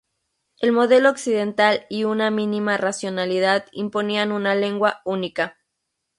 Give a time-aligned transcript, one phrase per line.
[0.57, 5.59] El modelo occidental y una mínima racionalidad imponían una lengua única.